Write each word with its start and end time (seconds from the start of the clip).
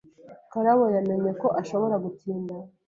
Karabo 0.51 0.85
yamenye 0.95 1.31
ko 1.41 1.47
ashobora 1.61 1.95
gutinda. 2.03 2.55